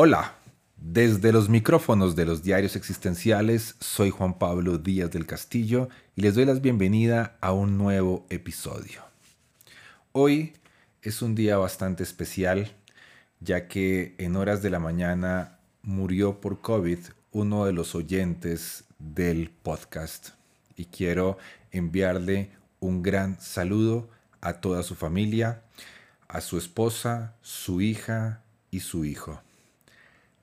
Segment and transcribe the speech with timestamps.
[0.00, 0.36] Hola,
[0.76, 6.36] desde los micrófonos de los diarios existenciales soy Juan Pablo Díaz del Castillo y les
[6.36, 9.02] doy la bienvenida a un nuevo episodio.
[10.12, 10.52] Hoy
[11.02, 12.70] es un día bastante especial
[13.40, 17.00] ya que en horas de la mañana murió por COVID
[17.32, 20.28] uno de los oyentes del podcast
[20.76, 21.38] y quiero
[21.72, 24.08] enviarle un gran saludo
[24.40, 25.64] a toda su familia,
[26.28, 29.42] a su esposa, su hija y su hijo.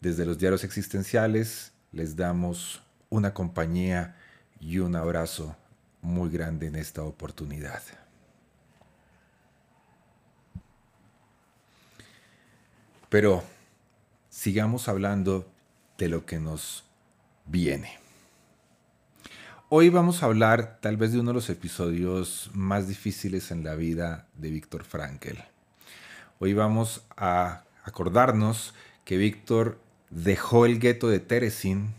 [0.05, 4.15] Desde los diarios existenciales les damos una compañía
[4.59, 5.55] y un abrazo
[6.03, 7.81] muy grande en esta oportunidad.
[13.09, 13.43] Pero
[14.29, 15.51] sigamos hablando
[15.97, 16.83] de lo que nos
[17.47, 17.97] viene.
[19.69, 23.73] Hoy vamos a hablar tal vez de uno de los episodios más difíciles en la
[23.73, 25.43] vida de Víctor Frankel.
[26.37, 29.83] Hoy vamos a acordarnos que Víctor
[30.15, 31.93] dejó el gueto de Teresin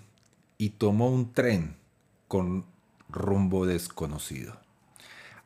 [0.57, 1.77] y tomó un tren
[2.29, 2.65] con
[3.11, 4.59] rumbo desconocido.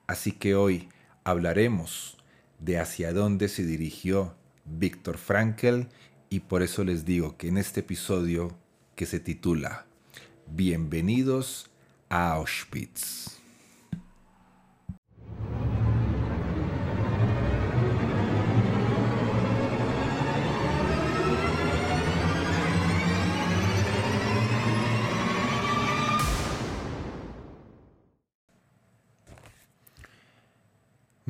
[0.06, 0.88] Así que hoy
[1.24, 2.16] hablaremos
[2.60, 5.88] de hacia dónde se dirigió Víctor Frankel
[6.28, 8.56] y por eso les digo que en este episodio
[8.94, 9.86] que se titula
[10.46, 11.70] Bienvenidos
[12.08, 13.39] a Auschwitz.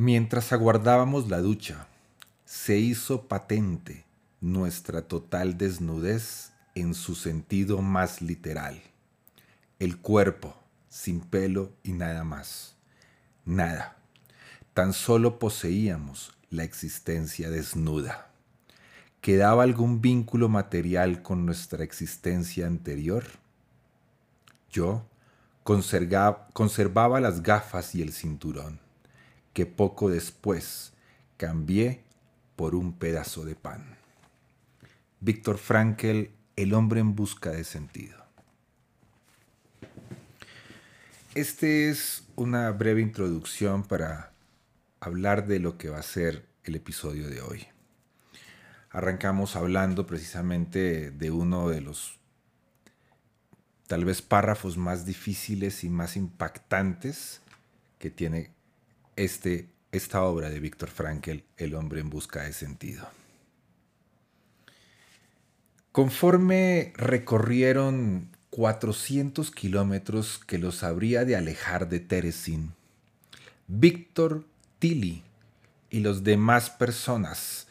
[0.03, 1.87] Mientras aguardábamos la ducha,
[2.47, 4.07] se hizo patente
[4.41, 8.81] nuestra total desnudez en su sentido más literal.
[9.79, 10.57] El cuerpo,
[10.89, 12.77] sin pelo y nada más.
[13.45, 13.99] Nada.
[14.73, 18.31] Tan solo poseíamos la existencia desnuda.
[19.21, 23.25] ¿Quedaba algún vínculo material con nuestra existencia anterior?
[24.71, 25.05] Yo
[25.63, 28.81] conservaba, conservaba las gafas y el cinturón
[29.61, 30.95] que poco después
[31.37, 32.01] cambié
[32.57, 33.99] por un pedazo de pan.
[35.21, 38.25] Víctor Frankel, El hombre en busca de sentido.
[41.35, 44.33] Este es una breve introducción para
[44.99, 47.67] hablar de lo que va a ser el episodio de hoy.
[48.89, 52.19] Arrancamos hablando precisamente de uno de los
[53.89, 57.43] tal vez párrafos más difíciles y más impactantes
[57.99, 58.59] que tiene
[59.25, 63.07] este, esta obra de Víctor Frankel, El hombre en busca de sentido.
[65.93, 72.73] Conforme recorrieron 400 kilómetros que los habría de alejar de Teresin,
[73.69, 74.47] Víctor
[74.79, 75.23] Tilly
[75.91, 77.67] y los demás personas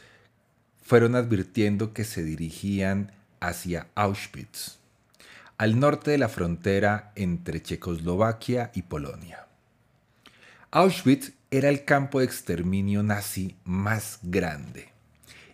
[0.83, 4.77] fueron advirtiendo que se dirigían hacia Auschwitz,
[5.57, 9.48] al norte de la frontera entre Checoslovaquia y Polonia.
[10.71, 14.89] Auschwitz era el campo de exterminio nazi más grande,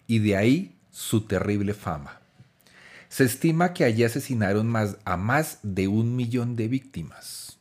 [0.08, 2.20] y de ahí su terrible fama.
[3.08, 7.58] Se estima que allí asesinaron más, a más de un millón de víctimas.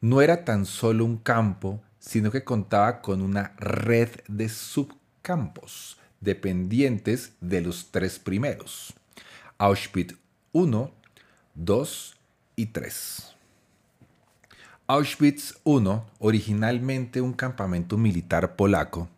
[0.00, 7.34] No era tan solo un campo, sino que contaba con una red de subcampos dependientes
[7.40, 8.92] de los tres primeros,
[9.56, 10.16] Auschwitz
[10.52, 11.84] I, II
[12.56, 13.37] y III.
[14.90, 19.10] Auschwitz I, originalmente un campamento militar polaco,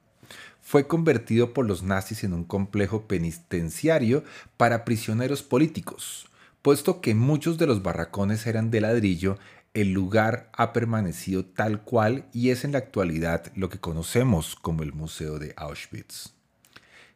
[0.60, 4.24] fue convertido por los nazis en un complejo penitenciario
[4.56, 6.26] para prisioneros políticos.
[6.60, 9.38] Puesto que muchos de los barracones eran de ladrillo,
[9.72, 14.82] el lugar ha permanecido tal cual y es en la actualidad lo que conocemos como
[14.82, 16.32] el Museo de Auschwitz.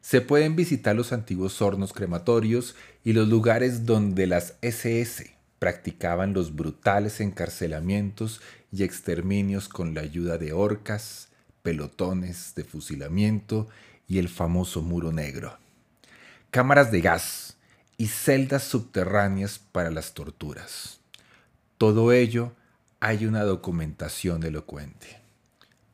[0.01, 6.55] Se pueden visitar los antiguos hornos crematorios y los lugares donde las SS practicaban los
[6.55, 8.41] brutales encarcelamientos
[8.73, 11.29] y exterminios con la ayuda de orcas,
[11.63, 13.69] pelotones de fusilamiento
[14.07, 15.59] y el famoso muro negro.
[16.51, 17.57] Cámaras de gas
[17.97, 21.01] y celdas subterráneas para las torturas.
[21.79, 22.53] Todo ello
[23.01, 25.21] hay una documentación elocuente.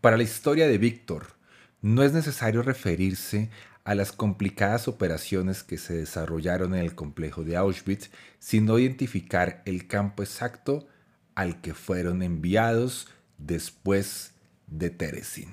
[0.01, 1.35] Para la historia de Víctor,
[1.83, 3.51] no es necesario referirse
[3.85, 9.87] a las complicadas operaciones que se desarrollaron en el complejo de Auschwitz, sino identificar el
[9.87, 10.87] campo exacto
[11.35, 14.35] al que fueron enviados después
[14.67, 15.49] de Terezin.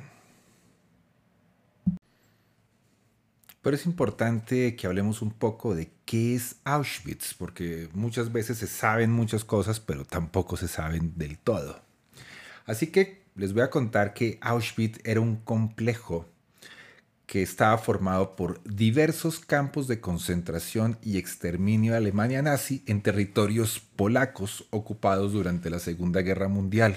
[3.62, 8.68] Pero es importante que hablemos un poco de qué es Auschwitz, porque muchas veces se
[8.68, 11.82] saben muchas cosas, pero tampoco se saben del todo.
[12.66, 16.30] Así que les voy a contar que Auschwitz era un complejo
[17.28, 23.82] que estaba formado por diversos campos de concentración y exterminio de Alemania nazi en territorios
[23.98, 26.96] polacos ocupados durante la Segunda Guerra Mundial.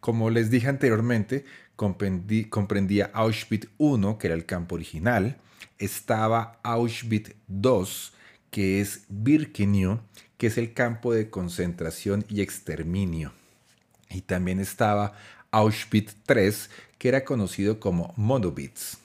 [0.00, 1.44] Como les dije anteriormente,
[1.76, 5.38] comprendía Auschwitz I, que era el campo original,
[5.78, 7.86] estaba Auschwitz II,
[8.50, 10.00] que es Birkenau,
[10.36, 13.32] que es el campo de concentración y exterminio.
[14.10, 15.12] Y también estaba
[15.52, 16.50] Auschwitz III,
[16.98, 18.98] que era conocido como Monowitz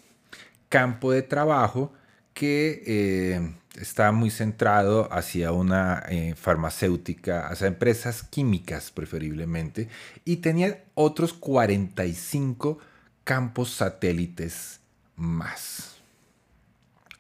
[0.74, 1.94] campo de trabajo
[2.34, 9.88] que eh, está muy centrado hacia una eh, farmacéutica, hacia empresas químicas preferiblemente,
[10.25, 12.80] y tenía otros 45
[13.24, 14.80] campos satélites
[15.16, 15.98] más.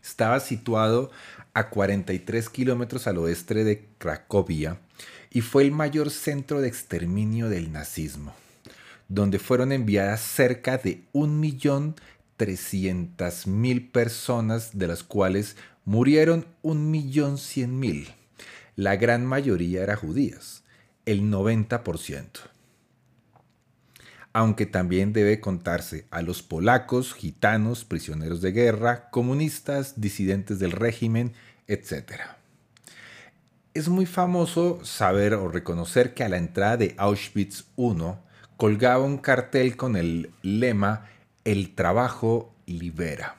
[0.03, 1.11] Estaba situado
[1.53, 4.79] a 43 kilómetros al oeste de Cracovia
[5.29, 8.33] y fue el mayor centro de exterminio del nazismo,
[9.09, 11.93] donde fueron enviadas cerca de un millón
[12.37, 18.07] 300.000 personas, de las cuales murieron 1.100.000.
[18.75, 20.63] La gran mayoría eran judías,
[21.05, 22.27] el 90%.
[24.35, 31.33] Aunque también debe contarse a los polacos, gitanos, prisioneros de guerra, comunistas, disidentes del régimen,
[31.67, 32.13] etc.
[33.75, 37.93] Es muy famoso saber o reconocer que a la entrada de Auschwitz I
[38.57, 41.09] colgaba un cartel con el lema
[41.45, 43.35] el trabajo libera,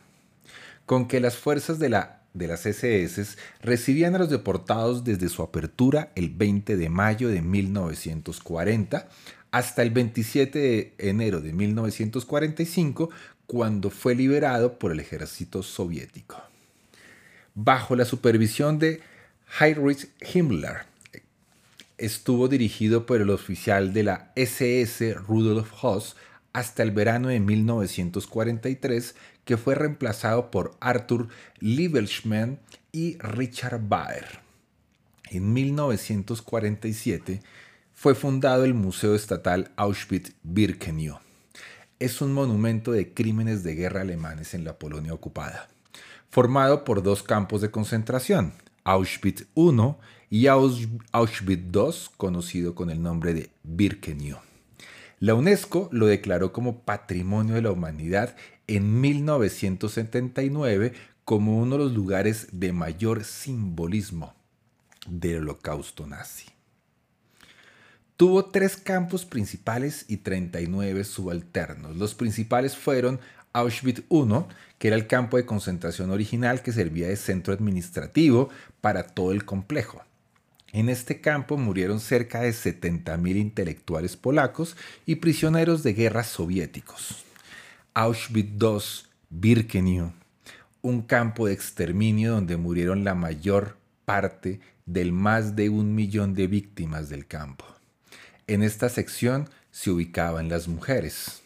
[0.87, 5.43] con que las fuerzas de, la, de las SS recibían a los deportados desde su
[5.43, 9.09] apertura el 20 de mayo de 1940
[9.51, 13.11] hasta el 27 de enero de 1945,
[13.47, 16.43] cuando fue liberado por el ejército soviético.
[17.55, 19.01] Bajo la supervisión de
[19.61, 20.87] Heinrich Himmler,
[21.99, 26.17] estuvo dirigido por el oficial de la SS Rudolf Hoss
[26.55, 29.15] hasta el verano de 1943,
[29.45, 31.29] que fue reemplazado por Arthur
[31.59, 32.61] Lieberschmann
[32.93, 34.41] y Richard Baer.
[35.31, 37.43] En 1947
[37.93, 41.19] fue fundado el Museo Estatal Auschwitz-Birkenau.
[41.99, 45.69] Es un monumento de crímenes de guerra alemanes en la Polonia ocupada,
[46.31, 48.55] formado por dos campos de concentración,
[48.85, 49.95] Auschwitz I
[50.31, 54.54] y Auschwitz II, conocido con el nombre de Birkenau.
[55.21, 60.93] La UNESCO lo declaró como Patrimonio de la Humanidad en 1979
[61.25, 64.35] como uno de los lugares de mayor simbolismo
[65.07, 66.47] del holocausto nazi.
[68.17, 71.97] Tuvo tres campos principales y 39 subalternos.
[71.97, 73.19] Los principales fueron
[73.53, 74.25] Auschwitz I,
[74.79, 78.51] que era el campo de concentración original que servía de centro administrativo
[78.81, 80.03] para todo el complejo.
[80.75, 84.77] En este campo murieron cerca de 70.000 intelectuales polacos
[85.07, 87.25] y prisioneros de guerra soviéticos.
[87.95, 90.13] Auschwitz II, Birkenau,
[90.83, 96.49] un campo de exterminio donde murieron la mayor parte del más de un millón de
[96.49, 97.65] víctimas del campo.
[98.49, 101.43] En esta sección se ubicaban las mujeres.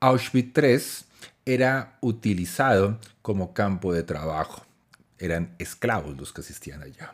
[0.00, 0.78] Auschwitz III
[1.44, 4.64] era utilizado como campo de trabajo.
[5.18, 7.12] Eran esclavos los que asistían allá.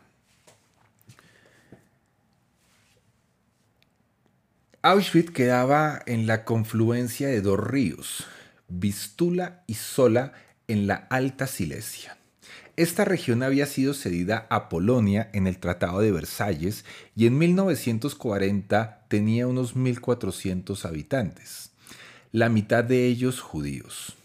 [4.90, 8.24] Auschwitz quedaba en la confluencia de dos ríos,
[8.68, 10.32] Vistula y Sola,
[10.66, 12.16] en la Alta Silesia.
[12.76, 19.04] Esta región había sido cedida a Polonia en el Tratado de Versalles y en 1940
[19.08, 21.72] tenía unos 1.400 habitantes,
[22.32, 24.16] la mitad de ellos judíos.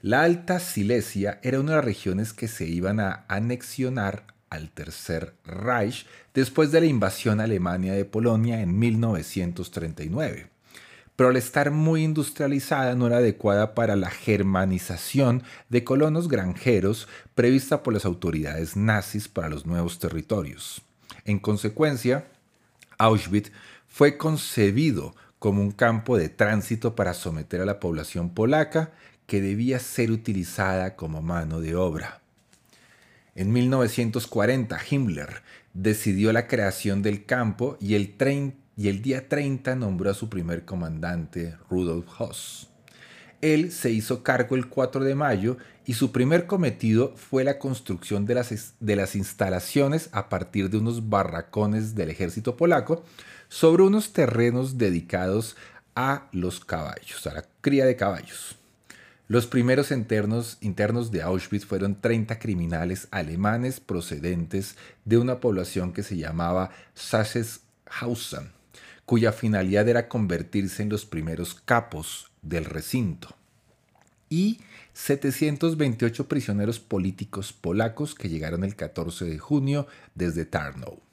[0.00, 5.34] La Alta Silesia era una de las regiones que se iban a anexionar al Tercer
[5.44, 10.48] Reich después de la invasión alemana de Polonia en 1939.
[11.16, 17.82] Pero al estar muy industrializada no era adecuada para la germanización de colonos granjeros prevista
[17.82, 20.82] por las autoridades nazis para los nuevos territorios.
[21.24, 22.26] En consecuencia,
[22.98, 23.50] Auschwitz
[23.86, 28.92] fue concebido como un campo de tránsito para someter a la población polaca
[29.26, 32.20] que debía ser utilizada como mano de obra.
[33.36, 35.42] En 1940, Himmler
[35.74, 42.08] decidió la creación del campo y el, día 30 nombró a su primer comandante, Rudolf
[42.18, 42.70] Hoss.
[43.42, 48.24] Él se hizo cargo el 4 de mayo y su primer cometido fue la construcción
[48.24, 53.04] de las, de las instalaciones a partir de unos barracones del ejército polaco
[53.48, 55.58] sobre unos terrenos dedicados
[55.94, 58.55] a los caballos, a la cría de caballos.
[59.28, 66.04] Los primeros internos, internos de Auschwitz fueron 30 criminales alemanes procedentes de una población que
[66.04, 68.52] se llamaba Sachsenhausen,
[69.04, 73.34] cuya finalidad era convertirse en los primeros capos del recinto.
[74.28, 74.60] Y
[74.92, 81.05] 728 prisioneros políticos polacos que llegaron el 14 de junio desde Tarnow.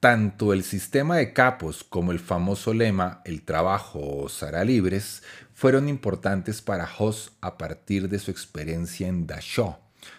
[0.00, 6.62] Tanto el sistema de capos como el famoso lema El trabajo os libres fueron importantes
[6.62, 9.76] para Hoss a partir de su experiencia en Dachau,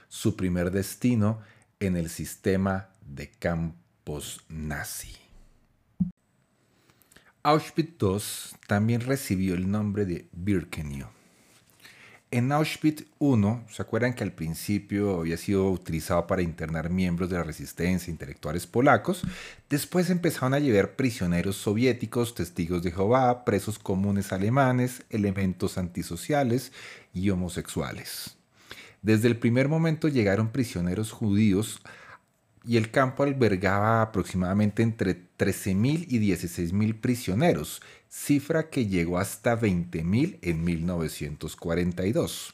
[0.08, 1.42] su primer destino
[1.80, 5.16] en el sistema de campos nazi.
[7.42, 11.21] Auschwitz II también recibió el nombre de Birkenau
[12.32, 13.36] en Auschwitz I,
[13.70, 18.66] ¿se acuerdan que al principio había sido utilizado para internar miembros de la resistencia, intelectuales
[18.66, 19.24] polacos?
[19.70, 26.72] Después empezaron a llevar prisioneros soviéticos, testigos de Jehová, presos comunes alemanes, elementos antisociales
[27.14, 28.38] y homosexuales.
[29.02, 31.82] Desde el primer momento llegaron prisioneros judíos
[32.64, 40.40] y el campo albergaba aproximadamente entre 13.000 y 16.000 prisioneros, cifra que llegó hasta 20.000
[40.42, 42.54] en 1942.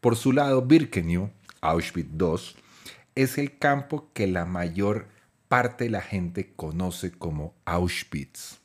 [0.00, 2.60] Por su lado, Birkenau, Auschwitz II,
[3.16, 5.08] es el campo que la mayor
[5.48, 8.58] parte de la gente conoce como Auschwitz.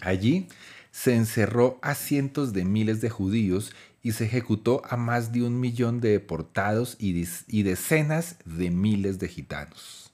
[0.00, 0.48] Allí
[0.90, 3.72] se encerró a cientos de miles de judíos
[4.02, 9.18] y se ejecutó a más de un millón de deportados y, y decenas de miles
[9.18, 10.09] de gitanos.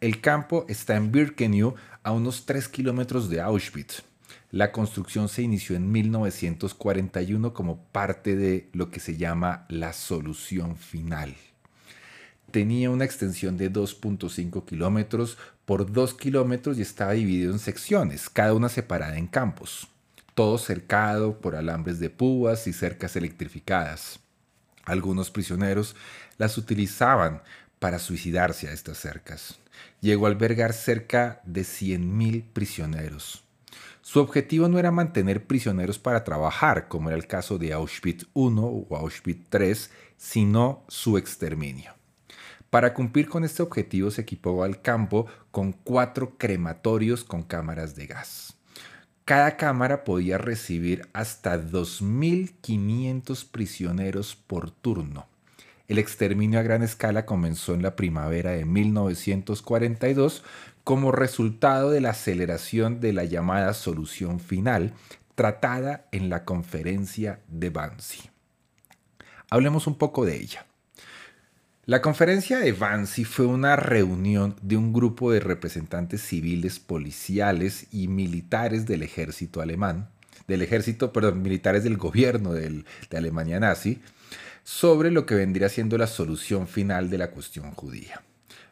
[0.00, 4.02] El campo está en Birkenau, a unos 3 kilómetros de Auschwitz.
[4.50, 10.76] La construcción se inició en 1941 como parte de lo que se llama la solución
[10.76, 11.34] final.
[12.50, 18.52] Tenía una extensión de 2.5 kilómetros por 2 kilómetros y estaba dividido en secciones, cada
[18.52, 19.88] una separada en campos,
[20.34, 24.20] todo cercado por alambres de púas y cercas electrificadas.
[24.84, 25.96] Algunos prisioneros
[26.36, 27.42] las utilizaban
[27.78, 29.58] para suicidarse a estas cercas.
[30.00, 33.44] Llegó a albergar cerca de 100.000 prisioneros.
[34.02, 38.28] Su objetivo no era mantener prisioneros para trabajar, como era el caso de Auschwitz I
[38.34, 39.74] o Auschwitz III,
[40.16, 41.92] sino su exterminio.
[42.70, 48.06] Para cumplir con este objetivo se equipó al campo con cuatro crematorios con cámaras de
[48.06, 48.54] gas.
[49.24, 55.26] Cada cámara podía recibir hasta 2.500 prisioneros por turno.
[55.88, 60.42] El exterminio a gran escala comenzó en la primavera de 1942
[60.82, 64.94] como resultado de la aceleración de la llamada solución final
[65.36, 68.30] tratada en la conferencia de Wannsee.
[69.48, 70.66] Hablemos un poco de ella.
[71.84, 78.08] La conferencia de Wannsee fue una reunión de un grupo de representantes civiles, policiales y
[78.08, 80.08] militares del ejército alemán,
[80.48, 82.84] del ejército, perdón, militares del gobierno de
[83.16, 84.00] Alemania nazi,
[84.66, 88.24] sobre lo que vendría siendo la solución final de la cuestión judía.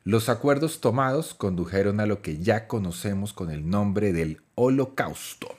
[0.03, 5.57] Los acuerdos tomados condujeron a lo que ya conocemos con el nombre del Holocausto.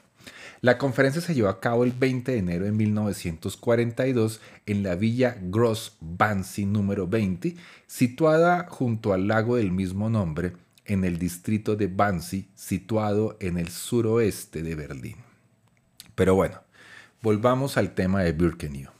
[0.59, 5.37] La conferencia se llevó a cabo el 20 de enero de 1942 en la villa
[5.41, 7.55] Gross Bansi número 20,
[7.87, 10.51] situada junto al lago del mismo nombre,
[10.83, 15.15] en el distrito de Bansi, situado en el suroeste de Berlín.
[16.13, 16.61] Pero bueno,
[17.21, 18.94] volvamos al tema de Birkenau.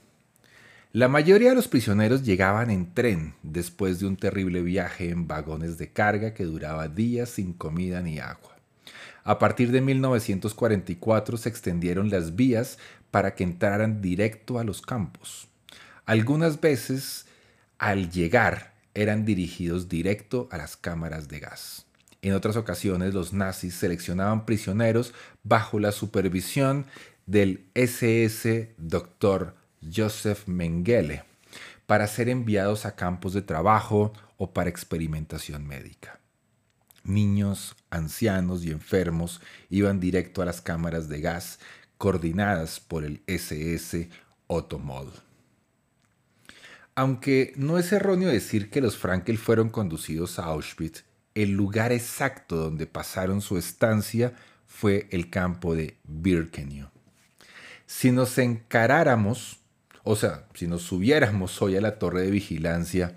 [0.96, 5.76] La mayoría de los prisioneros llegaban en tren después de un terrible viaje en vagones
[5.76, 8.56] de carga que duraba días sin comida ni agua.
[9.22, 12.78] A partir de 1944 se extendieron las vías
[13.10, 15.48] para que entraran directo a los campos.
[16.06, 17.26] Algunas veces,
[17.76, 21.84] al llegar, eran dirigidos directo a las cámaras de gas.
[22.22, 25.12] En otras ocasiones, los nazis seleccionaban prisioneros
[25.42, 26.86] bajo la supervisión
[27.26, 29.65] del SS Dr.
[29.82, 31.24] Joseph Mengele
[31.86, 36.20] para ser enviados a campos de trabajo o para experimentación médica.
[37.04, 39.40] Niños, ancianos y enfermos
[39.70, 41.60] iban directo a las cámaras de gas
[41.98, 44.10] coordinadas por el SS
[44.48, 45.12] Otomol.
[46.94, 51.04] Aunque no es erróneo decir que los Frankel fueron conducidos a Auschwitz,
[51.34, 54.34] el lugar exacto donde pasaron su estancia
[54.66, 56.88] fue el campo de Birkenau.
[57.84, 59.60] Si nos encaráramos
[60.06, 63.16] o sea, si nos subiéramos hoy a la torre de vigilancia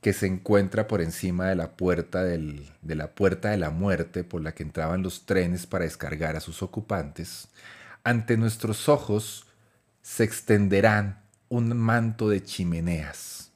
[0.00, 4.42] que se encuentra por encima de la puerta de la puerta de la muerte por
[4.42, 7.48] la que entraban los trenes para descargar a sus ocupantes,
[8.02, 9.46] ante nuestros ojos
[10.02, 13.52] se extenderán un manto de chimeneas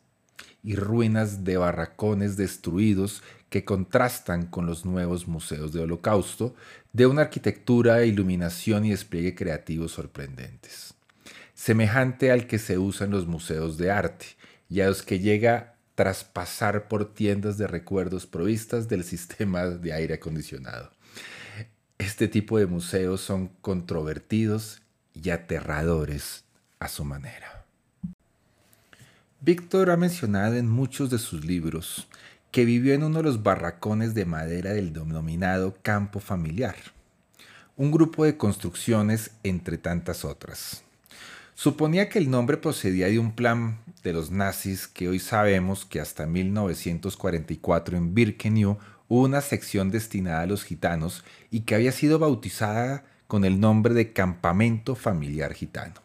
[0.63, 6.55] y ruinas de barracones destruidos que contrastan con los nuevos museos de holocausto,
[6.93, 10.96] de una arquitectura, iluminación y despliegue creativo sorprendentes,
[11.57, 14.27] semejante al que se usa en los museos de arte
[14.69, 19.93] y a los que llega tras pasar por tiendas de recuerdos provistas del sistema de
[19.93, 20.93] aire acondicionado.
[21.99, 24.83] Este tipo de museos son controvertidos
[25.15, 26.45] y aterradores
[26.79, 27.65] a su manera.
[29.41, 32.07] Víctor ha mencionado en muchos de sus libros
[32.51, 36.77] que vivió en uno de los barracones de madera del denominado campo familiar,
[37.77, 40.86] un grupo de construcciones entre tantas otras.
[41.57, 46.01] Suponía que el nombre procedía de un plan de los nazis que hoy sabemos que
[46.01, 52.21] hasta 1944 en Birkenau hubo una sección destinada a los gitanos y que había sido
[52.21, 56.03] bautizada con el nombre de Campamento Familiar Gitano.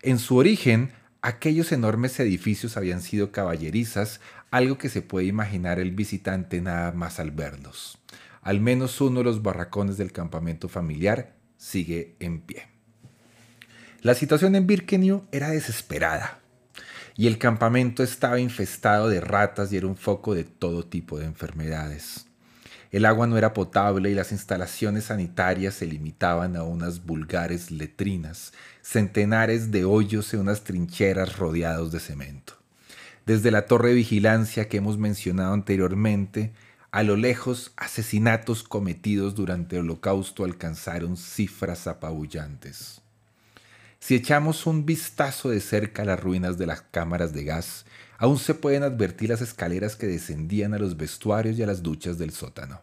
[0.00, 5.90] En su origen, Aquellos enormes edificios habían sido caballerizas, algo que se puede imaginar el
[5.90, 7.98] visitante nada más al verlos.
[8.40, 12.69] Al menos uno de los barracones del campamento familiar sigue en pie.
[14.02, 16.40] La situación en Birkenau era desesperada
[17.18, 21.26] y el campamento estaba infestado de ratas y era un foco de todo tipo de
[21.26, 22.24] enfermedades.
[22.92, 28.54] El agua no era potable y las instalaciones sanitarias se limitaban a unas vulgares letrinas,
[28.80, 32.54] centenares de hoyos en unas trincheras rodeados de cemento.
[33.26, 36.54] Desde la torre de vigilancia que hemos mencionado anteriormente,
[36.90, 42.99] a lo lejos asesinatos cometidos durante el holocausto alcanzaron cifras apabullantes.
[44.00, 47.84] Si echamos un vistazo de cerca a las ruinas de las cámaras de gas,
[48.16, 52.16] aún se pueden advertir las escaleras que descendían a los vestuarios y a las duchas
[52.16, 52.80] del sótano.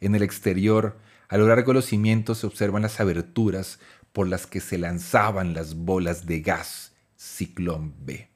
[0.00, 0.96] En el exterior,
[1.28, 3.80] a lo largo de los cimientos se observan las aberturas
[4.12, 8.28] por las que se lanzaban las bolas de gas Ciclón B,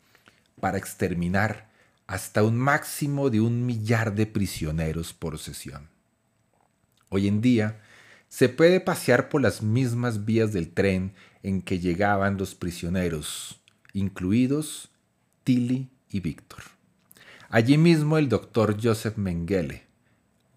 [0.61, 1.71] para exterminar
[2.09, 5.89] hasta un máximo de un millar de prisioneros por sesión.
[7.11, 7.81] Hoy en día,
[8.29, 13.61] se puede pasear por las mismas vías del tren en que llegaban los prisioneros,
[13.93, 14.91] incluidos
[15.45, 16.63] Tilly y Víctor.
[17.49, 19.85] Allí mismo el doctor Joseph Mengele,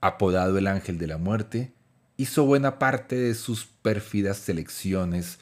[0.01, 1.71] apodado el Ángel de la Muerte,
[2.17, 5.39] hizo buena parte de sus pérfidas selecciones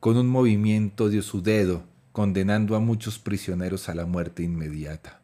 [0.00, 5.20] con un movimiento de su dedo, condenando a muchos prisioneros a la muerte inmediata.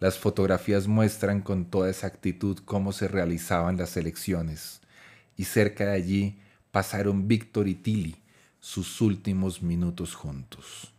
[0.00, 4.81] Las fotografías muestran con toda exactitud cómo se realizaban las elecciones,
[5.36, 6.38] y cerca de allí
[6.70, 8.16] pasaron Víctor y Tilly
[8.60, 10.92] sus últimos minutos juntos.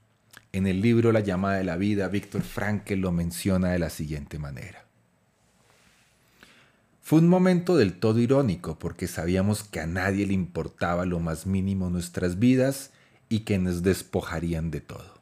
[0.52, 4.38] En el libro La llamada de la vida, Víctor Frankel lo menciona de la siguiente
[4.38, 4.86] manera.
[7.02, 11.46] Fue un momento del todo irónico porque sabíamos que a nadie le importaba lo más
[11.46, 12.92] mínimo nuestras vidas
[13.30, 15.13] y que nos despojarían de todo.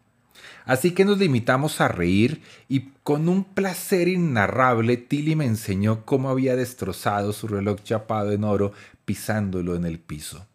[0.66, 6.30] Así que nos limitamos a reír y con un placer inarrable Tilly me enseñó cómo
[6.30, 8.74] había destrozado su reloj chapado en oro
[9.06, 10.46] pisándolo en el piso.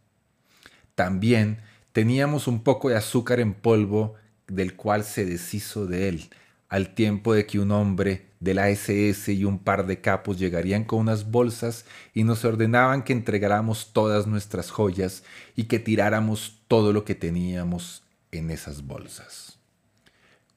[0.94, 1.59] También
[1.92, 4.14] teníamos un poco de azúcar en polvo
[4.49, 6.31] del cual se deshizo de él,
[6.68, 10.85] al tiempo de que un hombre de la SS y un par de capos llegarían
[10.85, 15.22] con unas bolsas y nos ordenaban que entregáramos todas nuestras joyas
[15.55, 19.45] y que tiráramos todo lo que teníamos en esas bolsas.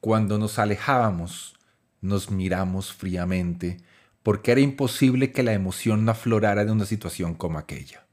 [0.01, 1.55] Cuando nos alejábamos,
[2.01, 3.77] nos miramos fríamente
[4.23, 8.05] porque era imposible que la emoción no aflorara de una situación como aquella.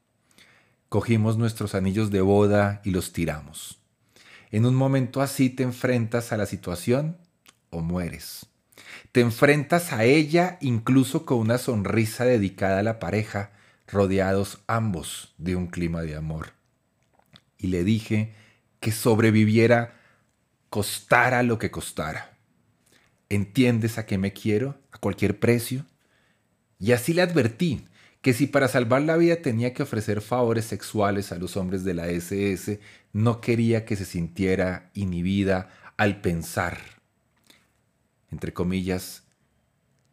[0.88, 3.80] Cogimos nuestros anillos de boda y los tiramos.
[4.50, 7.18] En un momento así te enfrentas a la situación
[7.70, 8.46] o mueres.
[9.12, 13.52] Te enfrentas a ella incluso con una sonrisa dedicada a la pareja,
[13.86, 16.52] rodeados ambos de un clima de amor.
[17.58, 18.34] Y le dije
[18.80, 19.95] que sobreviviera
[20.70, 22.36] costara lo que costara.
[23.28, 24.78] ¿Entiendes a qué me quiero?
[24.92, 25.84] ¿A cualquier precio?
[26.78, 27.86] Y así le advertí
[28.20, 31.94] que si para salvar la vida tenía que ofrecer favores sexuales a los hombres de
[31.94, 32.80] la SS,
[33.12, 36.78] no quería que se sintiera inhibida al pensar,
[38.30, 39.22] entre comillas,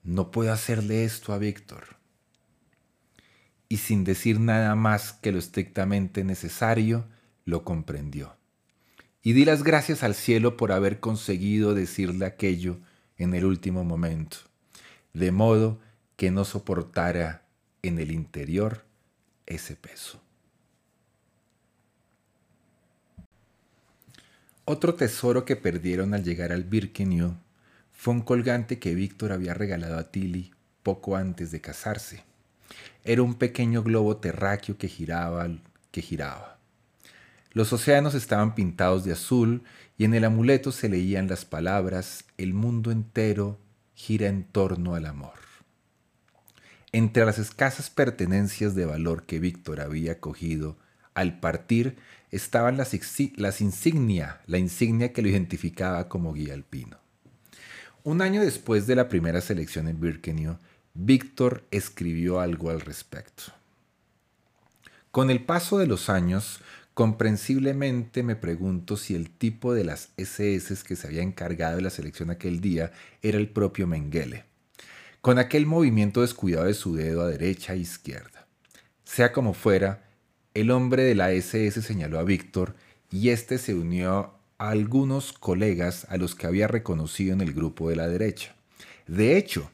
[0.04, 1.98] no puedo hacerle esto a Víctor.
[3.68, 7.08] Y sin decir nada más que lo estrictamente necesario,
[7.46, 8.38] lo comprendió.
[9.24, 12.78] Y di las gracias al cielo por haber conseguido decirle aquello
[13.18, 14.38] en el último momento,
[15.14, 15.80] de modo
[16.18, 17.46] que no soportara
[17.82, 18.84] en el interior
[19.46, 20.22] ese peso.
[24.66, 27.36] Otro tesoro que perdieron al llegar al Birkenau
[27.92, 30.52] fue un colgante que Víctor había regalado a Tilly
[30.84, 32.24] poco antes de casarse.
[33.06, 35.48] Era un pequeño globo terráqueo que giraba,
[35.92, 36.53] que giraba.
[37.54, 39.64] Los océanos estaban pintados de azul
[39.98, 43.60] y en el amuleto se leían las palabras El mundo entero
[43.94, 45.34] gira en torno al amor.
[46.92, 50.78] Entre las escasas pertenencias de valor que Víctor había cogido
[51.14, 51.98] al partir
[52.32, 52.96] estaban las,
[53.36, 56.98] las insignia, la insignia que lo identificaba como guía alpino.
[58.04, 60.58] Un año después de la primera selección en Birkenau,
[60.96, 63.44] Víctor escribió algo al respecto.
[65.12, 66.60] Con el paso de los años,
[66.94, 71.90] comprensiblemente me pregunto si el tipo de las SS que se había encargado de la
[71.90, 74.46] selección aquel día era el propio Mengele,
[75.22, 78.48] con aquel movimiento descuidado de su dedo a derecha e izquierda.
[79.04, 80.04] Sea como fuera,
[80.54, 82.76] el hombre de la SS señaló a Víctor
[83.12, 87.90] y éste se unió a algunos colegas a los que había reconocido en el grupo
[87.90, 88.56] de la derecha.
[89.08, 89.70] De hecho,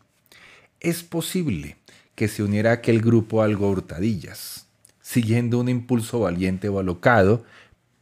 [0.79, 1.77] es posible
[2.15, 4.68] que se uniera a aquel grupo algo hurtadillas,
[5.09, 7.43] siguiendo un impulso valiente o alocado,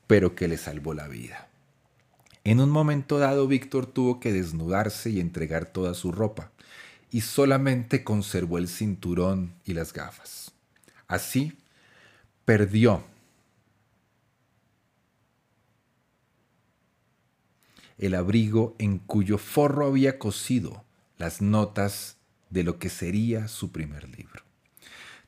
[0.07, 1.47] pero que le salvó la vida.
[2.43, 6.51] En un momento dado, Víctor tuvo que desnudarse y entregar toda su ropa,
[7.09, 10.51] y solamente conservó el cinturón y las gafas.
[11.07, 11.57] Así,
[12.43, 13.05] perdió
[17.99, 20.83] el abrigo en cuyo forro había cosido
[21.17, 22.17] las notas
[22.49, 24.46] de lo que sería su primer libro.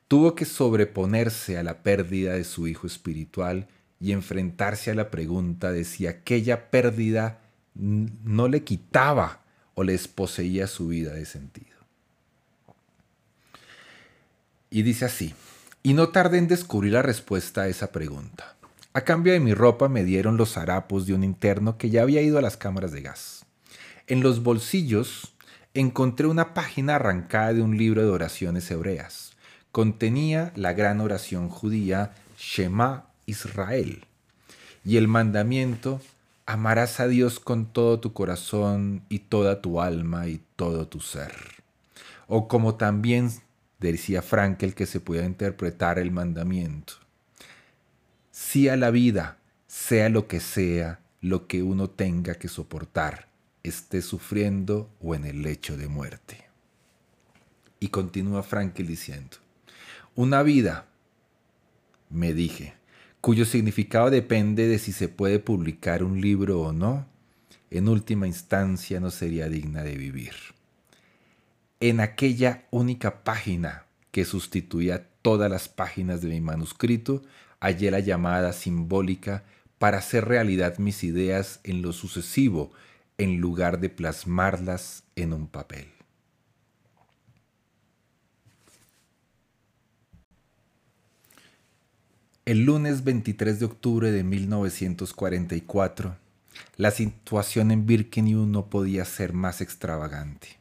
[0.09, 3.67] Tuvo que sobreponerse a la pérdida de su hijo espiritual
[3.99, 7.41] y enfrentarse a la pregunta de si aquella pérdida
[7.75, 9.43] no le quitaba
[9.75, 11.77] o le desposeía su vida de sentido.
[14.71, 15.35] Y dice así,
[15.83, 18.55] y no tardé en descubrir la respuesta a esa pregunta.
[18.93, 22.23] A cambio de mi ropa me dieron los harapos de un interno que ya había
[22.23, 23.45] ido a las cámaras de gas.
[24.07, 25.35] En los bolsillos
[25.75, 29.28] encontré una página arrancada de un libro de oraciones hebreas.
[29.71, 34.05] Contenía la gran oración judía Shema Israel
[34.83, 36.01] y el mandamiento
[36.47, 41.33] amarás a Dios con todo tu corazón y toda tu alma y todo tu ser.
[42.27, 43.29] O como también
[43.79, 46.93] decía Frankel que se pueda interpretar el mandamiento.
[48.31, 53.27] Sí a la vida, sea lo que sea, lo que uno tenga que soportar
[53.61, 56.45] esté sufriendo o en el lecho de muerte.
[57.79, 59.37] Y continúa Frankel diciendo,
[60.15, 60.87] una vida,
[62.09, 62.73] me dije,
[63.21, 67.07] cuyo significado depende de si se puede publicar un libro o no,
[67.71, 70.33] en última instancia no sería digna de vivir.
[71.79, 77.21] En aquella única página que sustituía todas las páginas de mi manuscrito,
[77.59, 79.43] hallé la llamada simbólica
[79.77, 82.71] para hacer realidad mis ideas en lo sucesivo
[83.17, 85.98] en lugar de plasmarlas en un papel.
[92.49, 96.15] El lunes 23 de octubre de 1944,
[96.77, 100.57] la situación en Birkenau no podía ser más extravagante.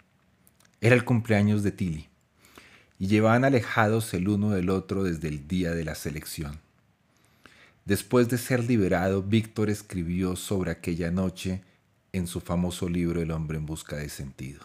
[0.83, 2.09] Era el cumpleaños de Tilly
[2.99, 6.61] y llevaban alejados el uno del otro desde el día de la selección.
[7.87, 11.63] Después de ser liberado, Víctor escribió sobre aquella noche
[12.13, 14.61] en su famoso libro El hombre en busca de sentido.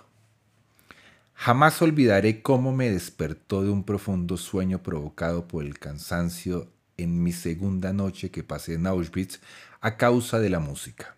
[1.35, 6.67] Jamás olvidaré cómo me despertó de un profundo sueño provocado por el cansancio
[7.03, 9.39] en mi segunda noche que pasé en Auschwitz
[9.81, 11.15] a causa de la música.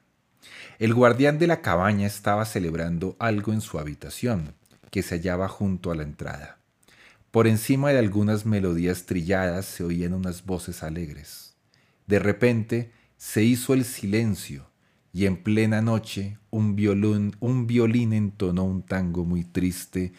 [0.80, 4.56] El guardián de la cabaña estaba celebrando algo en su habitación,
[4.92, 6.60] que se hallaba junto a la entrada.
[7.32, 11.56] Por encima de algunas melodías trilladas se oían unas voces alegres.
[12.08, 14.70] De repente se hizo el silencio
[15.14, 20.14] y en plena noche un violín, un violín entonó un tango muy triste,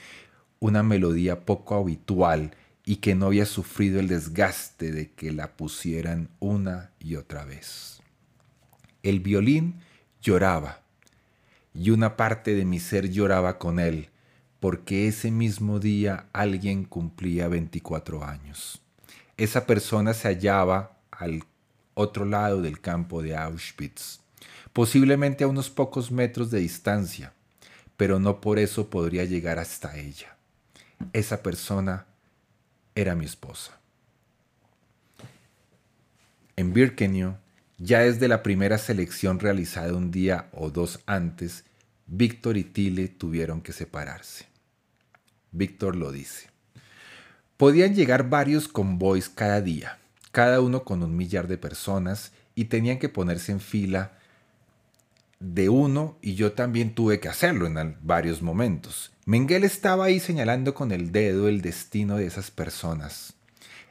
[0.59, 2.53] una melodía poco habitual
[2.87, 8.01] y que no había sufrido el desgaste de que la pusieran una y otra vez.
[9.03, 9.81] El violín
[10.23, 10.81] lloraba
[11.75, 14.09] y una parte de mi ser lloraba con él,
[14.59, 18.81] porque ese mismo día alguien cumplía 24 años.
[19.37, 21.45] Esa persona se hallaba al
[21.93, 24.21] otro lado del campo de Auschwitz
[24.77, 27.33] posiblemente a unos pocos metros de distancia,
[27.97, 30.37] pero no por eso podría llegar hasta ella.
[31.15, 32.05] Esa persona
[32.97, 33.79] era mi esposa.
[36.57, 37.37] En Birkenau,
[37.79, 41.65] ya desde la primera selección realizada un día o dos antes,
[42.07, 44.47] Víctor y Tile tuvieron que separarse.
[45.53, 46.49] Víctor lo dice.
[47.57, 49.99] Podían llegar varios convoys cada día,
[50.33, 54.19] cada uno con un millar de personas, y tenían que ponerse en fila
[55.39, 59.13] de uno y yo también tuve que hacerlo en varios momentos.
[59.29, 63.35] Mengele estaba ahí señalando con el dedo el destino de esas personas.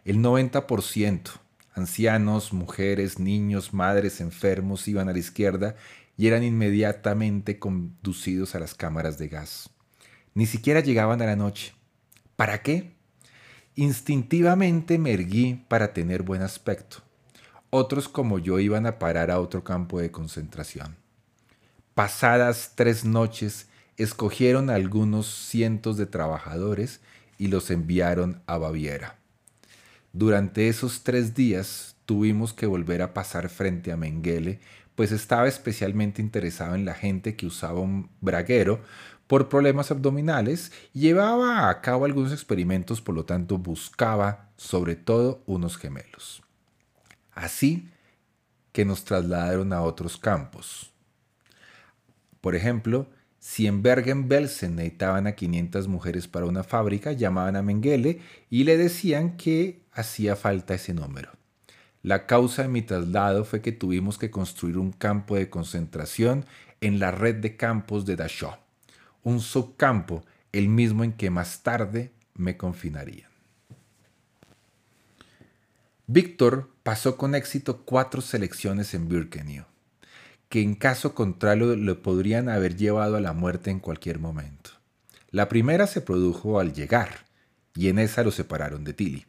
[0.06, 1.30] El 90%,
[1.74, 5.76] Ancianos, mujeres, niños, madres, enfermos iban a la izquierda
[6.16, 9.70] y eran inmediatamente conducidos a las cámaras de gas.
[10.36, 11.76] Ni siquiera llegaban a la noche.
[12.38, 12.94] ¿Para qué?
[13.76, 17.00] Instintivamente me erguí para tener buen aspecto.
[17.72, 20.96] Otros como yo iban a parar a otro campo de concentración.
[21.94, 27.02] Pasadas tres noches, escogieron a algunos cientos de trabajadores
[27.38, 29.18] y los enviaron a Baviera.
[30.14, 34.60] Durante esos tres días tuvimos que volver a pasar frente a Mengele,
[34.96, 38.82] pues estaba especialmente interesado en la gente que usaba un braguero
[39.28, 45.78] por problemas abdominales llevaba a cabo algunos experimentos, por lo tanto buscaba sobre todo unos
[45.78, 46.44] gemelos.
[47.34, 47.90] Así
[48.72, 50.92] que nos trasladaron a otros campos.
[52.40, 53.08] Por ejemplo,
[53.46, 58.76] si en Bergen-Belsen necesitaban a 500 mujeres para una fábrica, llamaban a Mengele y le
[58.76, 61.30] decían que hacía falta ese número.
[62.02, 66.46] La causa de mi traslado fue que tuvimos que construir un campo de concentración
[66.82, 68.58] en la red de campos de Dachau,
[69.22, 73.30] un subcampo, el mismo en que más tarde me confinarían.
[76.08, 79.66] Víctor pasó con éxito cuatro selecciones en Birkenau
[80.56, 84.70] que en caso contrario le podrían haber llevado a la muerte en cualquier momento.
[85.30, 87.26] La primera se produjo al llegar,
[87.76, 89.26] y en esa lo separaron de Tilly.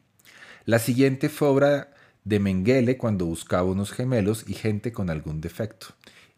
[0.66, 5.88] La siguiente fue obra de Mengele cuando buscaba unos gemelos y gente con algún defecto,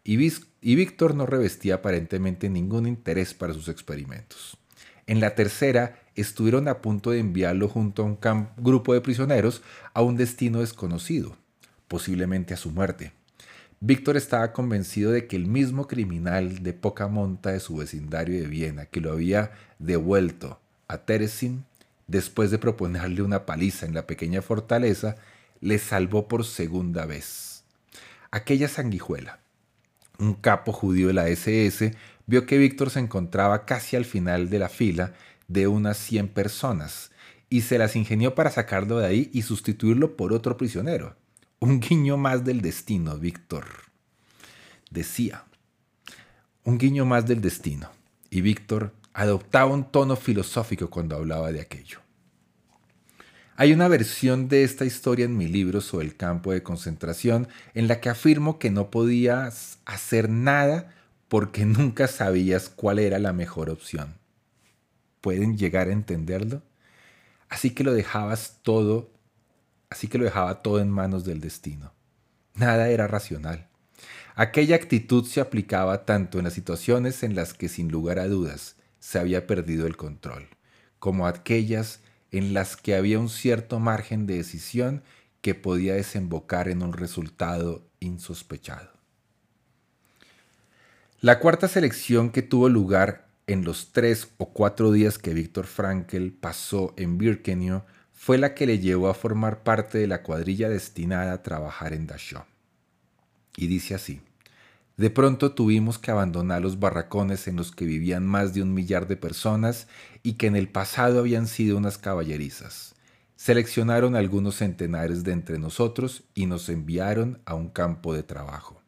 [0.03, 0.17] y,
[0.59, 4.57] y Víctor no revestía aparentemente ningún interés para sus experimentos.
[5.05, 9.61] En la tercera, estuvieron a punto de enviarlo junto a un grupo de prisioneros
[9.93, 11.37] a un destino desconocido,
[11.87, 13.18] posiblemente a su muerte.
[13.81, 18.47] Víctor estaba convencido de que el mismo criminal de poca monta de su vecindario de
[18.47, 21.63] Viena, que lo había devuelto a Teresin,
[22.05, 25.15] después de proponerle una paliza en la pequeña fortaleza,
[25.61, 27.63] le salvó por segunda vez.
[28.31, 29.39] Aquella sanguijuela,
[30.17, 31.93] un capo judío de la SS,
[32.27, 35.13] vio que Víctor se encontraba casi al final de la fila
[35.47, 37.11] de unas 100 personas
[37.49, 41.15] y se las ingenió para sacarlo de ahí y sustituirlo por otro prisionero.
[41.61, 43.65] Un guiño más del destino, Víctor.
[44.91, 45.43] Decía,
[46.63, 47.89] un guiño más del destino.
[48.29, 51.99] Y Víctor adoptaba un tono filosófico cuando hablaba de aquello.
[53.57, 57.89] Hay una versión de esta historia en mi libro sobre el campo de concentración en
[57.89, 60.95] la que afirmo que no podías hacer nada
[61.27, 64.15] porque nunca sabías cuál era la mejor opción.
[65.19, 66.61] ¿Pueden llegar a entenderlo?
[67.49, 69.11] Así que lo dejabas todo
[69.89, 71.93] así que lo dejaba todo en manos del destino.
[72.55, 73.67] Nada era racional.
[74.35, 78.75] Aquella actitud se aplicaba tanto en las situaciones en las que sin lugar a dudas
[78.99, 80.47] se había perdido el control,
[80.99, 85.03] como aquellas en las que había un cierto margen de decisión
[85.41, 88.91] que podía desembocar en un resultado insospechado.
[91.21, 96.29] La cuarta selección que tuvo lugar en los tres o cuatro días que Víctor Frankl
[96.29, 97.83] pasó en Birkenau
[98.21, 102.05] fue la que le llevó a formar parte de la cuadrilla destinada a trabajar en
[102.05, 102.43] Dachau.
[103.55, 104.21] Y dice así,
[104.97, 109.07] de pronto tuvimos que abandonar los barracones en los que vivían más de un millar
[109.07, 109.87] de personas
[110.21, 112.93] y que en el pasado habían sido unas caballerizas.
[113.37, 118.81] Seleccionaron algunos centenares de entre nosotros y nos enviaron a un campo de trabajo.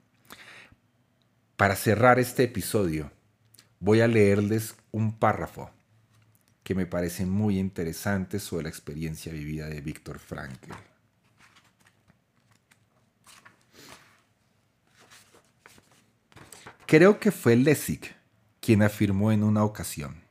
[1.56, 3.12] Para cerrar este episodio,
[3.80, 5.72] voy a leerles un párrafo
[6.64, 10.72] que me parece muy interesante sobre la experiencia vivida de Víctor Frankl.
[16.86, 18.16] Creo que fue Lessig
[18.60, 20.22] quien afirmó en una ocasión,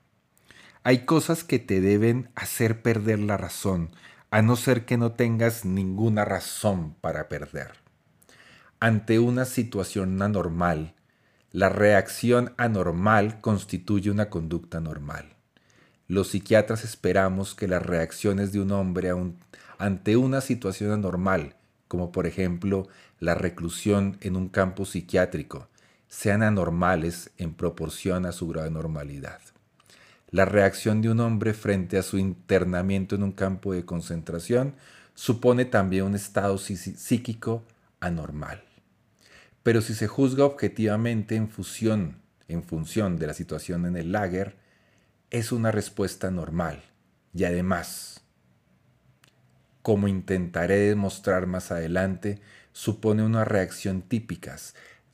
[0.83, 3.91] hay cosas que te deben hacer perder la razón,
[4.31, 7.73] a no ser que no tengas ninguna razón para perder.
[8.79, 10.95] Ante una situación anormal,
[11.53, 15.40] la reacción anormal constituye una conducta normal
[16.11, 19.13] los psiquiatras esperamos que las reacciones de un hombre
[19.79, 21.55] ante una situación anormal,
[21.87, 22.89] como por ejemplo
[23.21, 25.69] la reclusión en un campo psiquiátrico,
[26.09, 29.41] sean anormales en proporción a su gran normalidad.
[30.33, 34.75] La reacción de un hombre frente a su internamiento en un campo de concentración
[35.15, 37.63] supone también un estado psíquico
[38.01, 38.65] anormal.
[39.63, 41.49] Pero si se juzga objetivamente en,
[42.49, 44.59] en función de la situación en el lager,
[45.31, 46.83] es una respuesta normal
[47.33, 48.23] y además,
[49.83, 52.41] como intentaré demostrar más adelante,
[52.73, 54.57] supone una reacción típica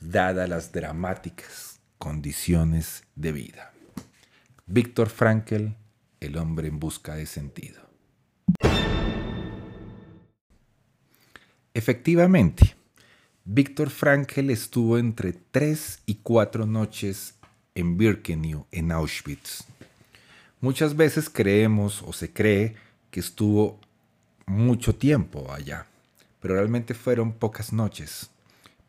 [0.01, 3.73] dada las dramáticas condiciones de vida.
[4.67, 5.69] Víctor Frankl,
[6.19, 7.83] El hombre en busca de sentido.
[11.75, 12.75] Efectivamente,
[13.45, 17.35] Víctor Frankl estuvo entre tres y cuatro noches
[17.75, 19.76] en Birkenau, en Auschwitz.
[20.61, 22.77] Muchas veces creemos o se cree
[23.11, 23.79] que estuvo
[24.47, 25.87] mucho tiempo allá,
[26.41, 28.31] pero realmente fueron pocas noches.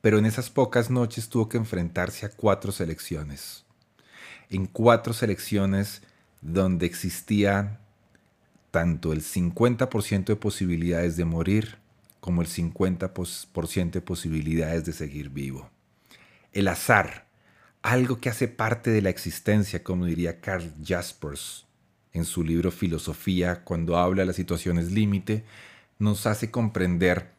[0.01, 3.65] Pero en esas pocas noches tuvo que enfrentarse a cuatro selecciones.
[4.49, 6.01] En cuatro selecciones
[6.41, 7.79] donde existía
[8.71, 11.77] tanto el 50% de posibilidades de morir
[12.21, 15.69] como el 50% de posibilidades de seguir vivo.
[16.53, 17.26] El azar,
[17.81, 21.65] algo que hace parte de la existencia, como diría Carl Jaspers
[22.13, 25.45] en su libro Filosofía, cuando habla de las situaciones límite,
[25.99, 27.31] nos hace comprender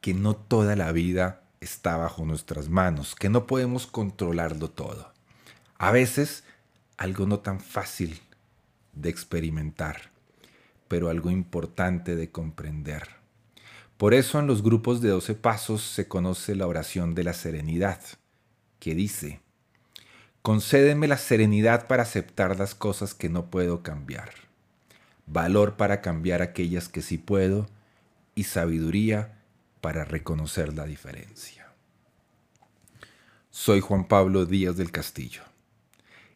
[0.00, 5.12] que no toda la vida está bajo nuestras manos, que no podemos controlarlo todo.
[5.78, 6.44] A veces,
[6.96, 8.20] algo no tan fácil
[8.92, 10.10] de experimentar,
[10.88, 13.08] pero algo importante de comprender.
[13.96, 18.00] Por eso en los grupos de 12 pasos se conoce la oración de la serenidad,
[18.80, 19.40] que dice,
[20.42, 24.32] Concédeme la serenidad para aceptar las cosas que no puedo cambiar,
[25.28, 27.68] valor para cambiar aquellas que sí puedo
[28.34, 29.38] y sabiduría
[29.80, 31.68] para reconocer la diferencia.
[33.52, 35.42] Soy Juan Pablo Díaz del Castillo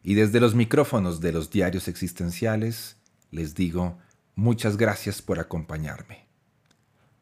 [0.03, 2.95] y desde los micrófonos de los diarios existenciales
[3.31, 3.97] les digo
[4.35, 6.25] muchas gracias por acompañarme.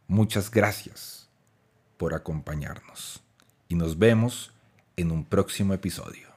[0.08, 1.30] Muchas gracias
[1.98, 3.24] por acompañarnos
[3.69, 4.52] y nos vemos
[4.98, 6.35] en un próximo episodio.